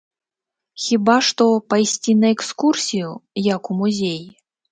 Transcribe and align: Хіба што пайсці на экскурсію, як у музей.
Хіба 0.85 1.17
што 1.27 1.45
пайсці 1.73 2.15
на 2.23 2.27
экскурсію, 2.37 3.09
як 3.53 3.71
у 3.75 3.79
музей. 3.83 4.19